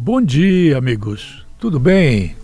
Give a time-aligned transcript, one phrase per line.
[0.00, 1.44] Bom dia, amigos.
[1.58, 2.36] Tudo bem?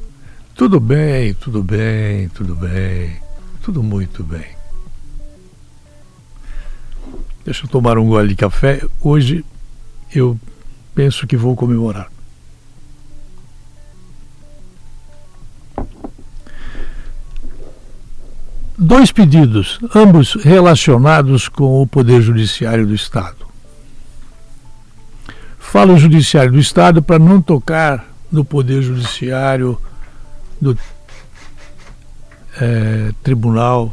[0.56, 3.16] Tudo bem, tudo bem, tudo bem.
[3.62, 4.44] Tudo muito bem.
[7.44, 8.82] Deixa eu tomar um gole de café.
[9.00, 9.44] Hoje
[10.12, 10.36] eu
[10.96, 12.10] penso que vou comemorar.
[18.76, 23.53] Dois pedidos, ambos relacionados com o Poder Judiciário do Estado.
[25.70, 29.76] Falo Judiciário do Estado para não tocar no Poder Judiciário
[30.60, 30.78] do
[32.60, 33.92] é, Tribunal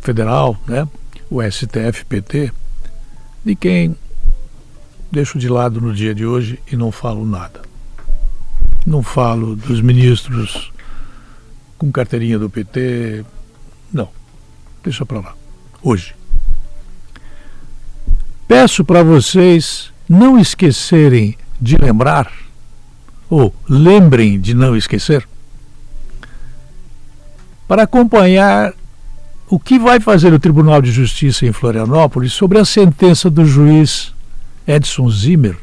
[0.00, 0.88] Federal, né?
[1.30, 2.52] o STF-PT,
[3.44, 3.96] de quem
[5.12, 7.60] deixo de lado no dia de hoje e não falo nada.
[8.86, 10.72] Não falo dos ministros
[11.76, 13.24] com carteirinha do PT,
[13.92, 14.08] não.
[14.82, 15.34] Deixa para lá.
[15.82, 16.14] Hoje.
[18.48, 22.30] Peço para vocês não esquecerem de lembrar,
[23.30, 25.26] ou lembrem de não esquecer,
[27.66, 28.72] para acompanhar
[29.48, 34.12] o que vai fazer o Tribunal de Justiça em Florianópolis sobre a sentença do juiz
[34.66, 35.56] Edson Zimmer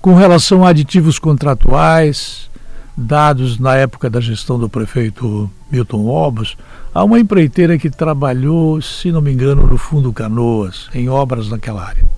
[0.00, 2.48] com relação a aditivos contratuais
[2.96, 6.56] dados na época da gestão do prefeito Milton Obos
[6.94, 11.84] a uma empreiteira que trabalhou, se não me engano, no Fundo Canoas, em obras naquela
[11.84, 12.15] área.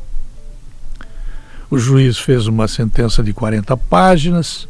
[1.70, 4.66] O juiz fez uma sentença de 40 páginas,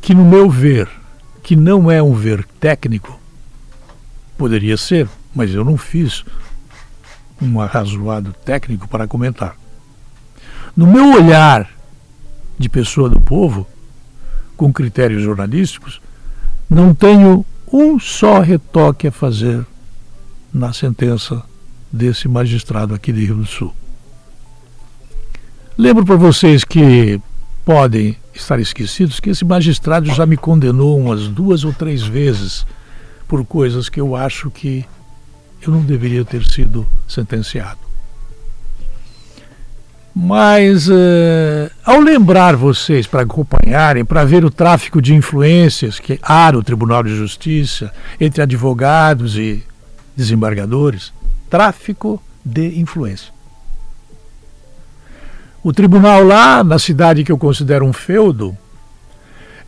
[0.00, 0.88] que, no meu ver,
[1.42, 3.18] que não é um ver técnico,
[4.36, 6.24] poderia ser, mas eu não fiz
[7.40, 9.56] um arrazoado técnico para comentar.
[10.76, 11.70] No meu olhar
[12.58, 13.66] de pessoa do povo,
[14.56, 16.00] com critérios jornalísticos,
[16.68, 19.64] não tenho um só retoque a fazer
[20.52, 21.42] na sentença
[21.92, 23.74] desse magistrado aqui de Rio do Sul.
[25.78, 27.20] Lembro para vocês que
[27.64, 32.66] podem estar esquecidos que esse magistrado já me condenou umas duas ou três vezes
[33.28, 34.84] por coisas que eu acho que
[35.64, 37.78] eu não deveria ter sido sentenciado.
[40.12, 46.50] Mas uh, ao lembrar vocês para acompanharem, para ver o tráfico de influências que há
[46.50, 49.62] no Tribunal de Justiça entre advogados e
[50.16, 51.12] desembargadores,
[51.48, 53.37] tráfico de influência.
[55.62, 58.56] O tribunal lá, na cidade que eu considero um feudo,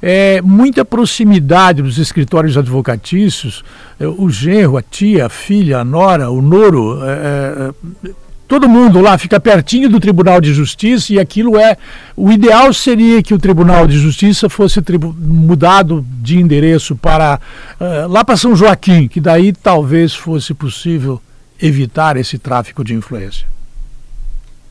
[0.02, 3.62] é, muita proximidade dos escritórios advocatícios,
[3.98, 7.72] é, o genro, a tia, a filha, a nora, o noro, é,
[8.06, 8.10] é,
[8.50, 11.76] todo mundo lá fica pertinho do Tribunal de Justiça e aquilo é.
[12.16, 14.82] O ideal seria que o Tribunal de Justiça fosse
[15.16, 17.38] mudado de endereço para
[17.80, 21.22] uh, lá para São Joaquim, que daí talvez fosse possível
[21.62, 23.46] evitar esse tráfico de influência.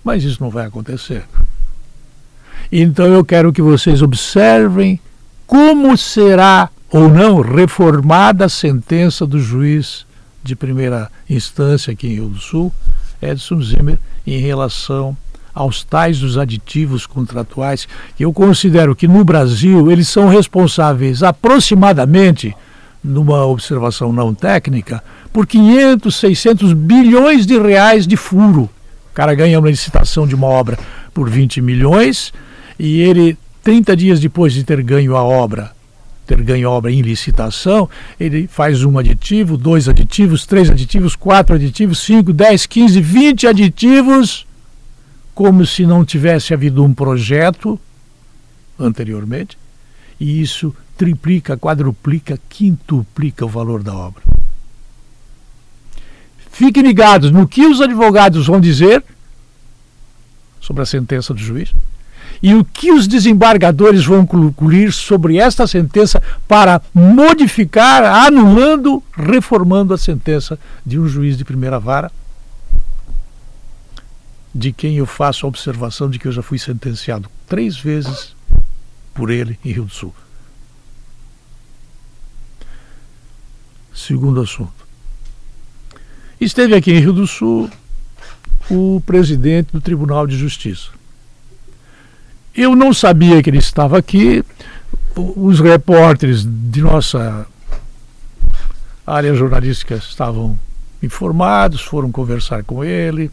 [0.03, 1.25] Mas isso não vai acontecer.
[2.71, 4.99] Então eu quero que vocês observem
[5.47, 10.05] como será ou não reformada a sentença do juiz
[10.43, 12.71] de primeira instância aqui em Rio do Sul,
[13.21, 15.15] Edson Zimmer, em relação
[15.53, 22.55] aos tais dos aditivos contratuais, que eu considero que no Brasil eles são responsáveis aproximadamente,
[23.03, 28.69] numa observação não técnica, por 500, 600 bilhões de reais de furo.
[29.19, 30.79] Cara ganha uma licitação de uma obra
[31.13, 32.31] por 20 milhões
[32.79, 35.73] e ele 30 dias depois de ter ganho a obra,
[36.25, 41.53] ter ganho a obra em licitação, ele faz um aditivo, dois aditivos, três aditivos, quatro
[41.53, 44.47] aditivos, cinco, dez, quinze, vinte aditivos,
[45.35, 47.77] como se não tivesse havido um projeto
[48.79, 49.57] anteriormente,
[50.17, 54.38] e isso triplica, quadruplica, quintuplica o valor da obra.
[56.59, 59.01] Fiquem ligados no que os advogados vão dizer
[60.59, 61.71] sobre a sentença do juiz
[62.43, 69.97] e o que os desembargadores vão concluir sobre esta sentença para modificar, anulando, reformando a
[69.97, 72.11] sentença de um juiz de primeira vara,
[74.53, 78.35] de quem eu faço a observação de que eu já fui sentenciado três vezes
[79.13, 80.13] por ele em Rio do Sul.
[83.93, 84.88] Segundo assunto.
[86.39, 87.69] Esteve aqui em Rio do Sul
[88.69, 90.89] o presidente do Tribunal de Justiça.
[92.55, 94.43] Eu não sabia que ele estava aqui.
[95.15, 97.45] Os repórteres de nossa
[99.05, 100.57] área jornalística estavam
[101.03, 103.29] informados, foram conversar com ele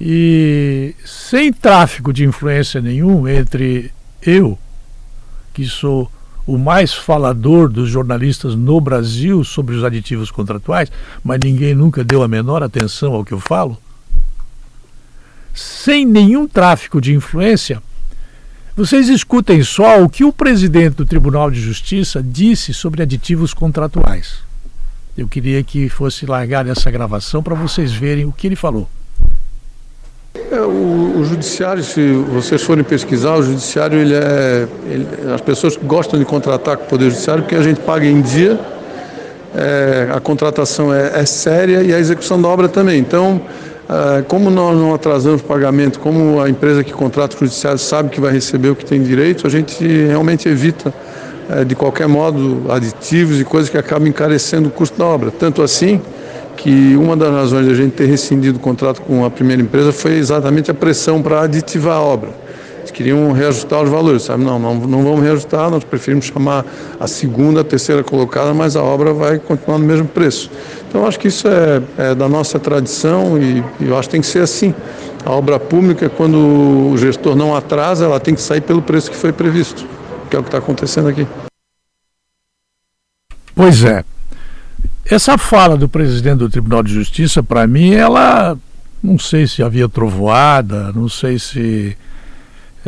[0.00, 3.90] e sem tráfico de influência nenhum entre
[4.22, 4.56] eu,
[5.52, 6.10] que sou
[6.48, 10.90] o mais falador dos jornalistas no Brasil sobre os aditivos contratuais,
[11.22, 13.76] mas ninguém nunca deu a menor atenção ao que eu falo,
[15.52, 17.82] sem nenhum tráfico de influência,
[18.74, 24.38] Vocês escutem só o que o presidente do Tribunal de Justiça disse sobre aditivos contratuais.
[25.16, 28.88] Eu queria que fosse largar essa gravação para vocês verem o que ele falou.
[30.50, 35.76] É, o, o, judiciário, se vocês forem pesquisar, o judiciário, ele é, ele, as pessoas
[35.76, 38.58] gostam de contratar com o poder judiciário porque a gente paga em dia,
[39.54, 42.98] é, a contratação é, é, séria e a execução da obra também.
[42.98, 43.40] Então,
[43.88, 48.08] é, como nós não atrasamos o pagamento, como a empresa que contrata o judiciário sabe
[48.08, 50.94] que vai receber o que tem direito, a gente realmente evita
[51.50, 55.30] é, de qualquer modo aditivos e coisas que acabam encarecendo o custo da obra.
[55.30, 56.00] Tanto assim
[56.58, 59.92] que uma das razões de a gente ter rescindido o contrato com a primeira empresa
[59.92, 62.30] foi exatamente a pressão para aditivar a obra.
[62.78, 64.42] Eles queriam reajustar os valores, sabe?
[64.44, 66.64] Não, não, não vamos reajustar, nós preferimos chamar
[66.98, 70.50] a segunda, a terceira colocada, mas a obra vai continuar no mesmo preço.
[70.88, 74.20] Então, acho que isso é, é da nossa tradição e, e eu acho que tem
[74.20, 74.74] que ser assim.
[75.24, 76.38] A obra pública, quando
[76.92, 79.86] o gestor não atrasa, ela tem que sair pelo preço que foi previsto,
[80.28, 81.26] que é o que está acontecendo aqui.
[83.54, 84.04] Pois é.
[85.10, 88.58] Essa fala do presidente do Tribunal de Justiça, para mim, ela
[89.02, 91.96] não sei se havia trovoada, não sei se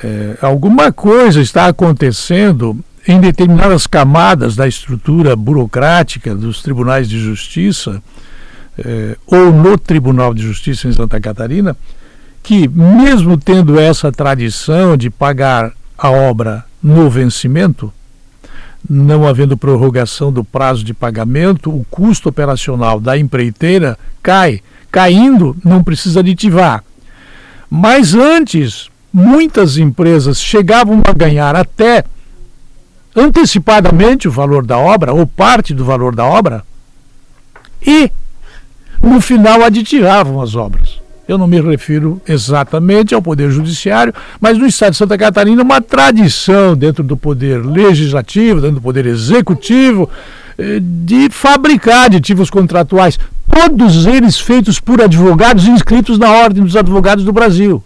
[0.02, 2.78] é, alguma coisa está acontecendo
[3.08, 8.02] em determinadas camadas da estrutura burocrática dos tribunais de justiça
[8.78, 11.74] é, ou no Tribunal de Justiça em Santa Catarina,
[12.42, 17.90] que mesmo tendo essa tradição de pagar a obra no vencimento,
[18.88, 24.62] não havendo prorrogação do prazo de pagamento, o custo operacional da empreiteira cai.
[24.90, 26.82] Caindo, não precisa aditivar.
[27.68, 32.04] Mas antes, muitas empresas chegavam a ganhar até
[33.14, 36.64] antecipadamente o valor da obra, ou parte do valor da obra,
[37.84, 38.10] e
[39.02, 40.99] no final aditivavam as obras.
[41.30, 45.80] Eu não me refiro exatamente ao Poder Judiciário, mas no Estado de Santa Catarina, uma
[45.80, 50.10] tradição dentro do Poder Legislativo, dentro do Poder Executivo,
[50.58, 53.16] eh, de fabricar aditivos contratuais,
[53.48, 57.80] todos eles feitos por advogados inscritos na Ordem dos Advogados do Brasil.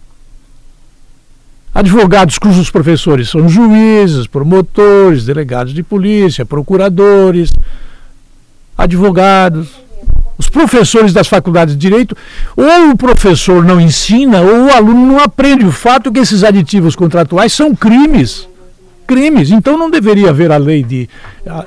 [1.75, 7.53] Advogados cujos professores são juízes, promotores, delegados de polícia, procuradores,
[8.79, 9.84] advogados
[10.37, 12.17] os professores das faculdades de direito,
[12.57, 16.97] ou o professor não ensina, ou o aluno não aprende o fato que esses aditivos
[16.97, 18.49] contratuais são crimes.
[19.07, 19.51] Crimes.
[19.51, 21.09] Então não deveria haver a lei de.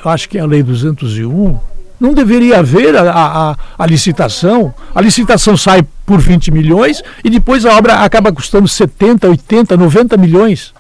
[0.04, 1.58] Acho que é a lei 201.
[2.00, 4.74] Não deveria haver a, a, a licitação.
[4.94, 10.18] A licitação sai por 20 milhões e depois a obra acaba custando 70, 80, 90
[10.18, 10.74] milhões.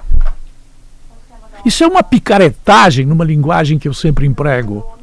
[1.65, 4.96] Isso é uma picaretagem numa linguagem que eu sempre emprego.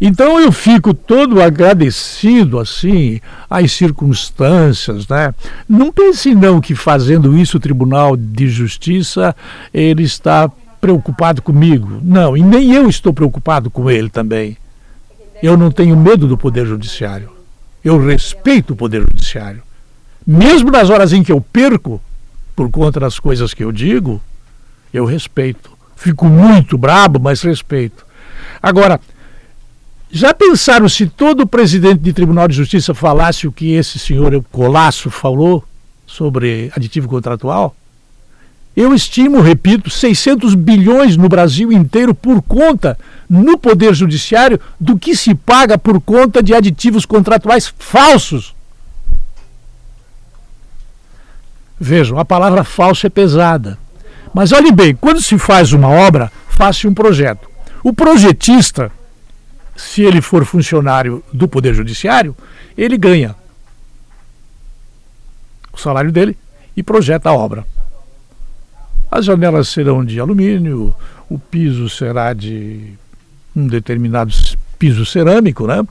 [0.00, 3.20] Então eu fico todo agradecido assim
[3.50, 5.34] às circunstâncias, né?
[5.68, 9.36] Não pense não que fazendo isso o Tribunal de Justiça
[9.74, 10.50] ele está
[10.80, 12.00] preocupado comigo.
[12.02, 14.56] Não, e nem eu estou preocupado com ele também.
[15.42, 17.30] Eu não tenho medo do Poder Judiciário.
[17.84, 19.62] Eu respeito o Poder Judiciário.
[20.26, 22.00] Mesmo nas horas em que eu perco,
[22.56, 24.20] por conta das coisas que eu digo,
[24.92, 25.70] eu respeito.
[25.96, 28.06] Fico muito brabo, mas respeito.
[28.62, 29.00] Agora,
[30.12, 35.10] já pensaram se todo presidente de Tribunal de Justiça falasse o que esse senhor Colasso
[35.10, 35.64] falou
[36.06, 37.76] sobre aditivo contratual?
[38.76, 42.98] Eu estimo, repito, 600 bilhões no Brasil inteiro por conta,
[43.28, 48.54] no Poder Judiciário, do que se paga por conta de aditivos contratuais falsos.
[51.78, 53.78] Vejam, a palavra falso é pesada.
[54.32, 57.48] Mas olhe bem, quando se faz uma obra, faz-se um projeto.
[57.82, 58.92] O projetista
[59.80, 62.36] se ele for funcionário do Poder Judiciário,
[62.76, 63.34] ele ganha
[65.72, 66.36] o salário dele
[66.76, 67.64] e projeta a obra.
[69.10, 70.94] As janelas serão de alumínio,
[71.30, 72.92] o piso será de
[73.56, 74.32] um determinado
[74.78, 75.82] piso cerâmico, né?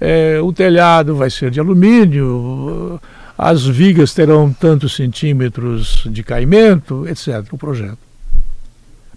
[0.00, 3.00] É, o telhado vai ser de alumínio,
[3.36, 7.52] as vigas terão tantos centímetros de caimento, etc.
[7.52, 7.98] O projeto.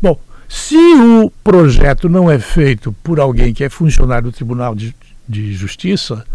[0.01, 4.95] Bom, se o projeto não é feito por alguém que é funcionário do Tribunal de,
[5.27, 6.25] de Justiça,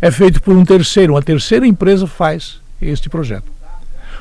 [0.00, 3.50] é feito por um terceiro, uma terceira empresa faz este projeto.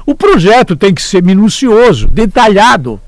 [0.05, 2.99] O projeto tem que ser minucioso, detalhado.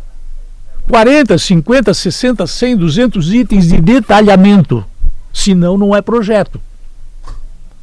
[0.87, 4.85] 40, 50, 60, 100, 200 itens de detalhamento.
[5.33, 6.59] Senão, não é projeto.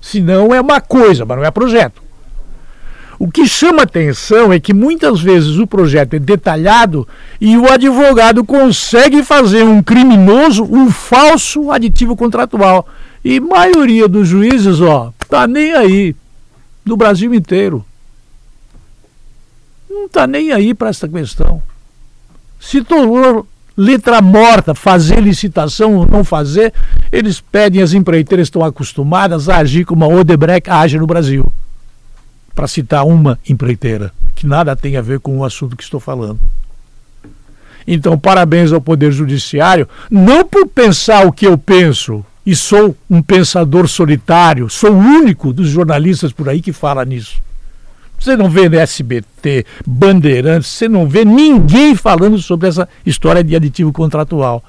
[0.01, 2.03] Senão, é uma coisa, mas não é projeto.
[3.19, 7.07] O que chama atenção é que muitas vezes o projeto é detalhado
[7.41, 12.87] e o advogado consegue fazer um criminoso um falso aditivo contratual.
[13.25, 16.15] E maioria dos juízes, ó, tá nem aí.
[16.85, 17.85] No Brasil inteiro.
[19.91, 21.61] Não tá nem aí para essa questão.
[22.61, 23.47] Se tornou
[23.77, 26.73] letra morta, fazer licitação ou não fazer,
[27.11, 31.53] eles pedem, as empreiteiras estão acostumadas a agir como a Odebrecht age no Brasil.
[32.59, 36.41] Para citar uma empreiteira, que nada tem a ver com o assunto que estou falando.
[37.87, 43.23] Então, parabéns ao Poder Judiciário, não por pensar o que eu penso, e sou um
[43.23, 47.41] pensador solitário, sou o único dos jornalistas por aí que fala nisso.
[48.19, 53.93] Você não vê SBT, Bandeirantes, você não vê ninguém falando sobre essa história de aditivo
[53.93, 54.65] contratual.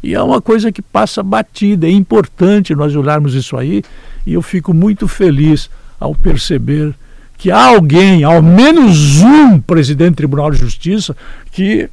[0.00, 3.82] E é uma coisa que passa batida, é importante nós olharmos isso aí,
[4.24, 6.94] e eu fico muito feliz ao perceber
[7.36, 11.16] que há alguém, ao menos um presidente do Tribunal de Justiça,
[11.50, 11.88] que,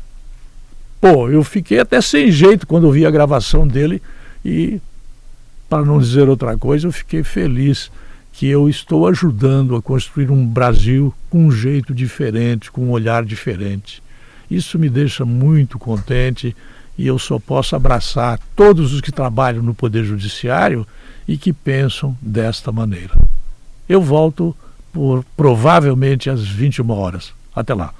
[1.00, 4.02] pô, eu fiquei até sem jeito quando vi a gravação dele
[4.44, 4.80] e,
[5.70, 7.92] para não dizer outra coisa, eu fiquei feliz
[8.32, 13.26] que eu estou ajudando a construir um Brasil com um jeito diferente, com um olhar
[13.26, 14.02] diferente.
[14.50, 16.56] Isso me deixa muito contente
[16.98, 20.86] e eu só posso abraçar todos os que trabalham no Poder Judiciário
[21.28, 23.16] e que pensam desta maneira.
[23.88, 24.56] Eu volto
[24.92, 27.34] por provavelmente às 21 horas.
[27.56, 27.94] Até lá.